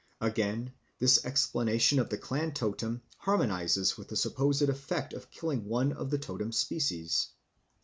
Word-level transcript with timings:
Again, 0.19 0.73
this 0.97 1.23
explanation 1.25 1.99
of 1.99 2.09
the 2.09 2.17
clan 2.17 2.53
totem 2.53 3.03
harmonises 3.23 3.97
with 3.99 4.07
the 4.07 4.15
supposed 4.15 4.63
effect 4.67 5.13
of 5.13 5.29
killing 5.29 5.65
one 5.67 5.91
of 5.91 6.09
the 6.09 6.17
totem 6.17 6.51
species. 6.51 7.27